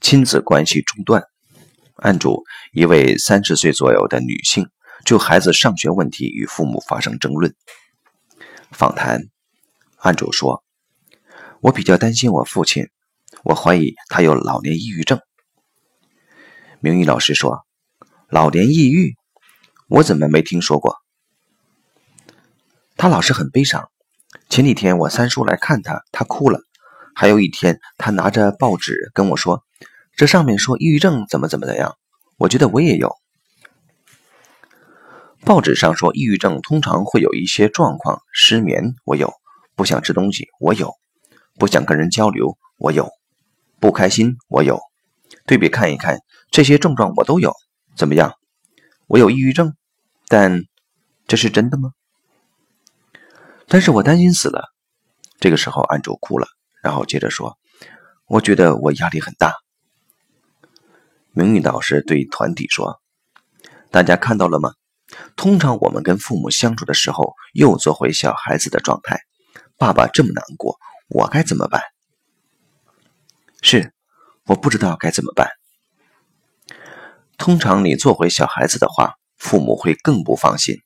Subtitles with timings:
[0.00, 1.24] 亲子关系中断。
[1.96, 4.66] 案主一位三十岁左右的女性，
[5.04, 7.54] 就孩子上学问题与父母发生争论。
[8.70, 9.20] 访谈，
[9.98, 10.64] 案主说
[11.60, 12.88] ：“我比较担心我父亲，
[13.44, 15.20] 我怀疑他有老年抑郁症。”
[16.80, 17.66] 明玉老师说
[18.30, 19.14] ：“老年抑郁，
[19.88, 20.96] 我怎么没听说过？”
[22.96, 23.90] 他老是很悲伤。
[24.48, 26.60] 前几天我三叔来看他，他哭了。
[27.14, 29.62] 还有一天，他拿着报纸跟我说。
[30.20, 31.96] 这上面说抑郁症怎么怎么怎样，
[32.36, 33.16] 我觉得我也有。
[35.46, 39.32] 报纸上说抑郁症通常会有一些状况，失眠我有，
[39.74, 40.92] 不想吃东西我有，
[41.58, 43.08] 不想跟人交流我有，
[43.80, 44.78] 不开心我有。
[45.46, 46.18] 对比看一看，
[46.50, 47.54] 这些症状我都有，
[47.96, 48.34] 怎么样？
[49.06, 49.74] 我有抑郁症，
[50.28, 50.64] 但
[51.26, 51.92] 这是真的吗？
[53.66, 54.68] 但是我担心死了。
[55.38, 56.46] 这个时候，安卓哭了，
[56.82, 57.56] 然后接着说
[58.28, 59.54] ：“我觉得我压力很大。”
[61.40, 63.00] 明玉导师对团体说
[63.90, 64.74] ：“大家看到了吗？
[65.36, 69.22] 通常我们跟父母相处的时候，又做回小孩子的状态。
[69.78, 71.80] 爸爸这么难过，我该怎么办？
[73.62, 73.94] 是，
[74.44, 75.48] 我不知道该怎么办。
[77.38, 80.76] 通常你做回小孩子的话，父母会更不放心。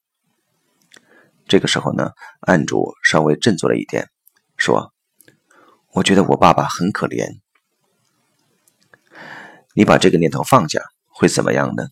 [1.49, 4.09] 这个时候呢，案主稍微振作了一点，
[4.57, 4.95] 说
[5.95, 7.41] ：‘我觉得我爸爸很可怜。’”
[9.77, 11.89] 你把这个念头放下，会怎么样呢？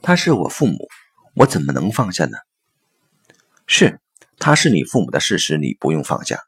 [0.00, 0.88] 他是我父母，
[1.34, 2.38] 我怎么能放下呢？
[3.66, 4.00] 是，
[4.38, 6.40] 他是你父母的事实，你不用放下。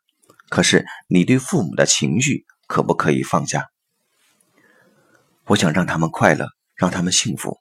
[0.48, 3.68] 可是，你对父母的情绪可不可以放下？
[5.48, 7.60] 我想让他们快乐，让他们幸福。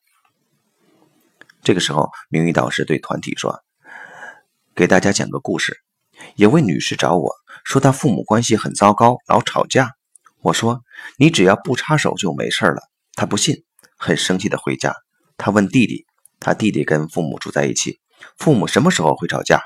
[1.61, 3.63] 这个时候，明玉导师对团体说
[4.73, 5.77] ：“给大家讲个故事。
[6.37, 9.91] 有位女士找我说，她父母关系很糟糕，老吵架。”
[10.45, 10.83] 我说
[11.17, 12.79] ：“你只要不插手就没事了。”
[13.17, 13.63] 他不信，
[13.97, 14.95] 很生气的回家。
[15.37, 16.05] 他问弟弟
[16.39, 17.99] ：“他弟弟跟父母住在一起，
[18.37, 19.59] 父母什么时候会吵架？”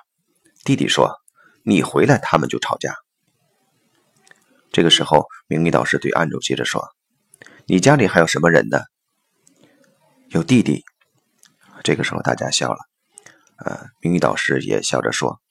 [0.64, 1.20] 弟弟说
[1.68, 2.96] ：“你回来，他们就吵架。”
[4.72, 6.88] 这个时候，明玉导师对案主接着说
[7.68, 8.80] ：“你家里还有什么人呢？”
[10.32, 10.86] 有弟弟。
[11.84, 12.80] 这个时候大家笑了。
[13.66, 15.42] 呃，明玉导师也笑着说：“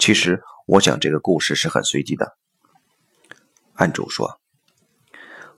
[0.00, 2.34] 其实我讲这个故事是很随机的。”
[3.76, 4.40] 案主说。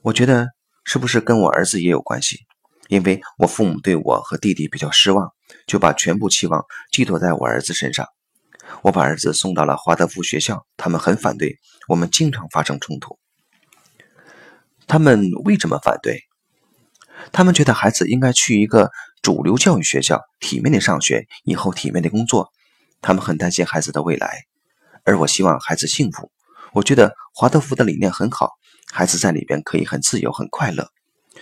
[0.07, 0.47] 我觉得
[0.85, 2.45] 是不是跟我儿子也有关系？
[2.87, 5.33] 因为我父母对我和弟弟比较失望，
[5.65, 6.63] 就把全部期望
[6.93, 8.07] 寄托在我儿子身上。
[8.83, 11.57] 我把儿子送到了华德福学校，他们很反对，
[11.89, 13.19] 我们经常发生冲突。
[14.87, 16.21] 他们为什么反对？
[17.33, 18.89] 他们觉得孩子应该去一个
[19.21, 22.53] 主流教育学校，体面的上学，以后体面的工作。
[23.01, 24.45] 他们很担心孩子的未来，
[25.03, 26.31] 而我希望孩子幸福。
[26.71, 28.53] 我觉得华德福的理念很好。
[28.91, 30.89] 孩子在里边可以很自由、很快乐。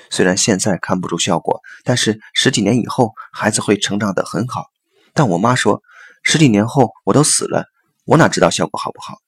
[0.10, 4.66] 虽然现在看不出效果，但是十几年以后，孩子会成长得很好。
[5.14, 5.82] 但我妈说，
[6.22, 7.68] 十几年后我都死了，
[8.04, 9.20] 我哪知道效果好不好？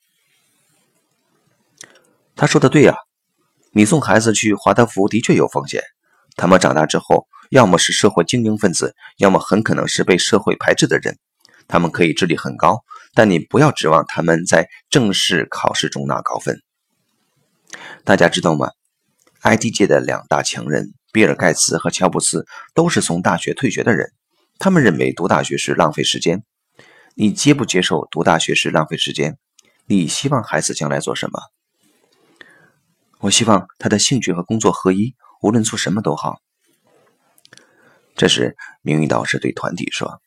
[2.36, 2.98] 他说的对呀，
[3.72, 5.82] 你送孩子去华德福的确有风险。
[6.36, 11.18] 他们长大之后，要么是社会精英分子，要么很可能是被社会排斥的人。
[11.68, 12.84] 他们可以智力很高，
[13.14, 16.62] 但你不要指望他们在正式考试中拿高分。
[18.04, 18.72] 大家知道吗
[19.44, 24.12] ？IT 界的两大强人比尔·盖茨和乔布斯都是从大学退学的人。
[24.60, 26.44] 他们认为读大学是浪费时间。
[27.16, 29.38] 你接不接受读大学是浪费时间？
[29.86, 31.40] 你希望孩子将来做什么？
[33.20, 36.40] 我希望他的兴趣和工作合一，无论做什么都好。
[38.16, 40.22] 这时，明玉导师对团体说：“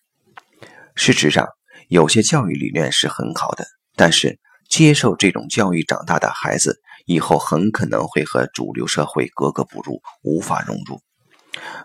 [1.02, 1.48] 事实上，
[1.88, 3.64] 有些教育理念是很好的，
[3.96, 4.38] 但是
[4.68, 11.00] 接受这种教育长大的孩子。”以后很可能会和主流社会格格不入，无法融入。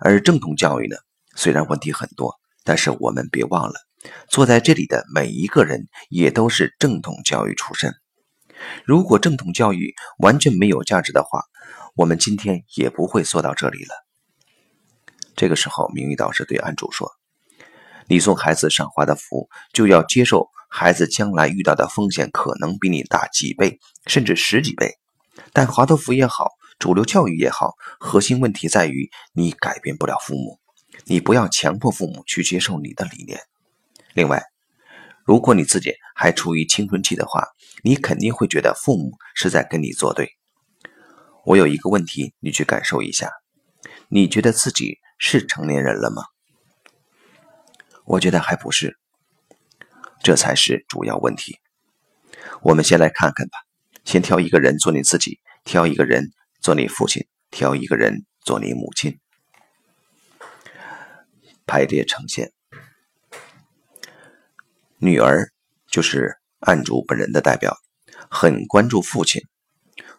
[0.01, 0.97] 而正统教育呢，
[1.33, 3.75] 虽然问题很多，但是我们别忘了，
[4.29, 7.95] 坐在这里的每一个人也都是正统教育出身。
[8.83, 11.41] 如果正统教育完全没有价值的话，
[11.95, 13.95] 我们今天也不会坐到这里了。
[15.37, 17.09] 这个时候，明玉导师对安主说
[18.07, 24.93] ：“你送孩子上华德福，就要接受孩子将来遇到的风险可能比你大几倍，甚至十几倍。”
[25.51, 30.59] 但华德福也好，主流教育也好，核心问题在于你改变不了父母，
[31.05, 33.39] 你不要强迫父母去接受你的理念。
[34.13, 34.43] 另外，
[35.25, 37.47] 如果你自己还处于青春期的话，
[37.83, 40.29] 你肯定会觉得父母是在跟你作对。
[41.43, 43.31] 我有一个问题，你去感受一下，
[44.07, 46.23] 你觉得自己是成年人了吗？
[48.05, 48.97] 我觉得还不是，
[50.23, 51.59] 这才是主要问题。
[52.61, 53.57] 我们先来看看吧。
[54.03, 56.31] 先挑一个人做你自己，挑一个人
[56.61, 59.19] 做你父亲，挑一个人做你母亲。
[61.65, 62.51] 排列呈现，
[64.99, 65.51] 女儿
[65.87, 67.75] 就是案主本人的代表，
[68.29, 69.41] 很关注父亲；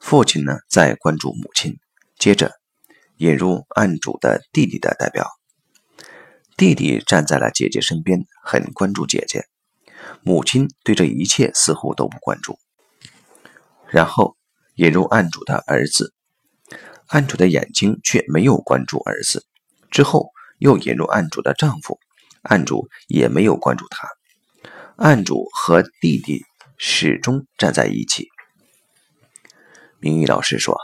[0.00, 1.78] 父亲呢，在关注母亲。
[2.18, 2.50] 接着
[3.18, 5.30] 引入案主的弟弟的代表，
[6.56, 9.44] 弟弟站在了姐姐身边，很关注姐姐。
[10.22, 12.58] 母亲对这一切似乎都不关注。
[13.88, 14.36] 然后
[14.74, 16.14] 引入案主的儿子，
[17.06, 19.44] 案主的眼睛却没有关注儿子。
[19.90, 20.30] 之后。
[20.58, 22.00] 又引入案主的丈夫，
[22.40, 24.08] 案主也没有关注他。
[24.96, 26.46] 案主和弟弟
[26.78, 28.28] 始终站在一起。
[30.00, 30.74] 明玉老师说：“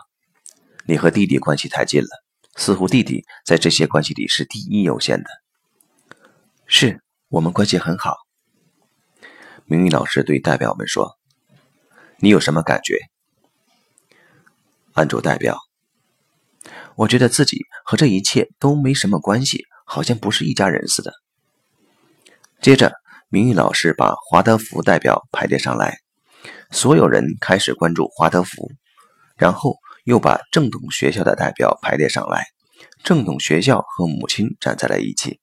[0.84, 2.08] 你和弟弟关系太近了，
[2.54, 5.30] 似乎弟弟在这些关系里是第一优先的。”
[6.74, 8.16] 是我们关系很好。
[9.66, 11.19] 明玉老师对代表们说
[12.16, 12.98] ：“你有什么感觉？”
[14.94, 15.58] 案主代表。
[16.96, 21.12] 我觉得自己和这一切都没什么关系，好像不是一家人似的。
[22.62, 22.94] 接着，
[23.28, 25.98] 明玉老师把华德福代表排列上来，
[26.70, 28.72] 所有人开始关注华德福，
[29.36, 32.46] 然后又把正统学校的代表排列上来，
[33.04, 35.38] 正统学校和母亲站在了一起。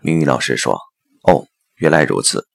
[0.00, 0.78] 明玉老师说
[1.28, 1.46] ：“哦，
[1.76, 2.46] 原来如此，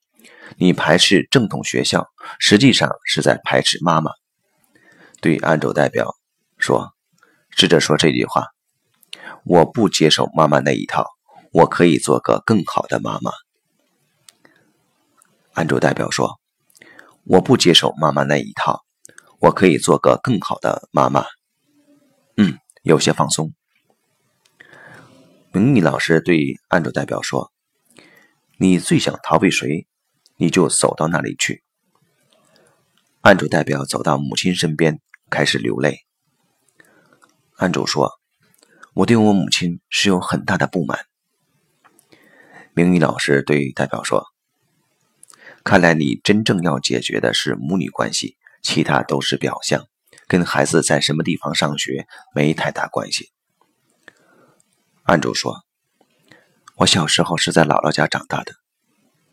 [0.56, 2.08] 你排斥正统学校，
[2.38, 4.10] 实际上是在排斥妈妈。”
[5.20, 6.14] 对安州代表
[6.58, 6.90] 说。
[7.56, 8.48] 试着说这句话
[9.46, 11.06] ：“我不接受妈妈那一套，
[11.52, 13.30] 我可以做个更好的妈妈。”
[15.54, 16.40] 安主代表说
[17.22, 18.82] ：“我不接受妈妈那一套，
[19.38, 21.24] 我可以做个更好的妈妈。”
[22.36, 23.52] 嗯，有些放松。
[25.54, 27.52] 明米老师对案主代表说
[28.58, 29.86] ：“你最想逃避谁，
[30.36, 31.62] 你就走到那里去。”
[33.22, 34.98] 案主代表走到母亲身边，
[35.30, 36.00] 开始流泪。
[37.54, 38.14] 案主说
[38.94, 41.06] ：“我对我母亲是有很大的不满。”
[42.74, 44.26] 明宇老师对代表说
[45.62, 49.86] ：“看来你真正要解决的是母女关系，其他都是表象，
[50.26, 53.30] 跟孩子在什么地方上学没太大关系。”
[55.04, 55.64] 案主说
[56.76, 58.52] ：“我小时候是在姥姥家长大的，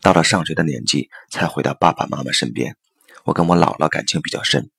[0.00, 2.76] 到了上学的年纪才回到爸爸妈妈身边。
[3.24, 4.70] 我跟我姥姥感情比较深。”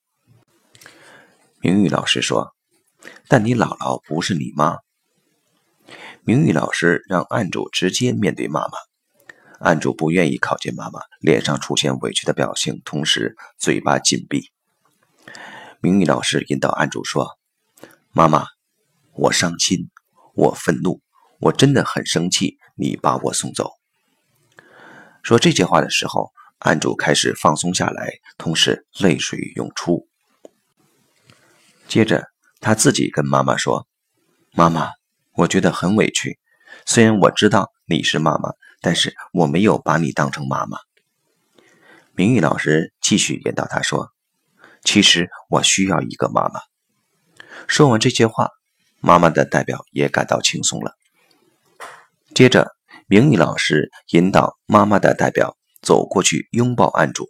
[1.62, 2.54] 明玉老师说。
[3.28, 4.78] 但你姥姥不是你妈。
[6.24, 8.78] 明玉老师让案主直接面对妈妈，
[9.60, 14.52] 案主不愿意靠近妈妈，脸上出现委屈的表情，同时嘴巴紧闭。
[15.82, 17.28] 明玉老师引导案主说
[18.14, 18.46] ：“妈妈，
[19.16, 19.90] 我伤心，
[20.34, 21.02] 我愤怒，
[21.40, 23.72] 我真的很生气，你把我送走。”
[25.24, 30.08] 说这些话的时候，案主开始放松下来，同时泪水涌出。
[31.88, 32.28] 接着。
[32.66, 33.90] 他自己跟妈妈说
[34.56, 34.92] ：“妈妈，
[35.34, 36.40] 我觉得很委屈。
[36.86, 40.78] 虽然我知道你是妈妈，但是我没有把你当成妈妈。”
[42.16, 44.12] 明玉老师继续引导他说
[44.82, 46.62] ：“其实我需要一个妈妈。”
[47.68, 48.50] 说完这些话，
[49.06, 50.96] 妈妈的代表也感到轻松了。
[52.34, 52.74] 接着，
[53.06, 57.30] 明玉老师引导妈妈的代表走过去拥抱案主。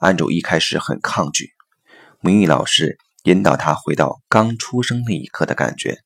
[0.00, 1.50] 案主一开始很抗拒，
[2.20, 2.98] 明玉老师。
[3.24, 6.00] 引导他回到刚出生那一刻的感觉，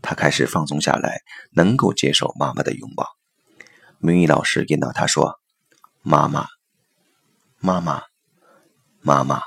[0.00, 1.20] 他开始放松下来，
[1.52, 3.06] 能够接受妈妈的拥抱。
[3.98, 5.38] 明宇老师引导他说
[6.00, 6.46] ：“妈妈，
[7.58, 8.00] 妈妈，
[9.02, 9.42] 妈妈，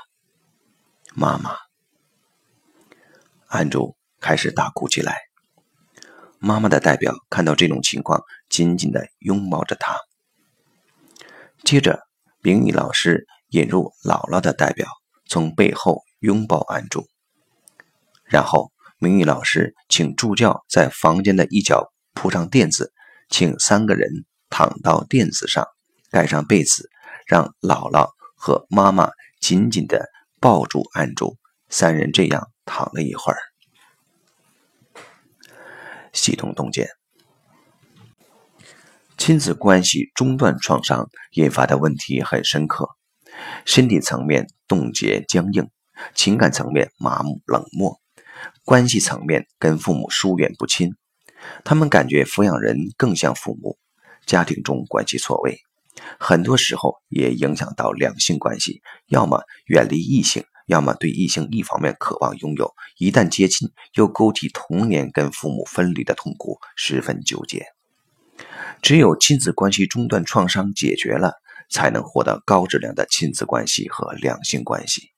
[1.12, 1.56] 妈妈。”
[3.50, 5.16] 案主开始大哭起来。
[6.38, 9.98] 妈妈的代表看到这种情况，紧紧的拥抱着他。
[11.64, 12.00] 接着，
[12.40, 14.86] 明宇老师引入姥姥的代表，
[15.26, 16.02] 从背后。
[16.20, 17.06] 拥抱案主，
[18.24, 22.92] 然后明宇老师请助教在房间的一角铺上垫子，
[23.28, 25.64] 请三个人躺到垫子上，
[26.10, 26.90] 盖上被子，
[27.24, 30.08] 让姥姥和妈妈紧紧的
[30.40, 31.36] 抱住案主。
[31.68, 33.38] 三人这样躺了一会儿。
[36.18, 36.88] 系统洞见：
[39.16, 42.88] 亲子关系中断创伤引发的问题很深刻，
[43.64, 45.70] 身体层面冻结僵硬。
[46.14, 48.00] 情感层面麻木冷漠，
[48.64, 50.94] 关系层面跟父母疏远不亲，
[51.64, 53.76] 他们感觉抚养人更像父母，
[54.24, 55.58] 家庭中关系错位，
[56.20, 67.66] 很多时候也影响到两性关系，要么远离异性，要么对异性一方面渴望拥有，一旦接近又勾起童年跟父母分离的痛苦，十分纠结。
[68.82, 75.10] 只有亲子关系中断创伤解决了，才能获得高质量的亲子关系和两性关系。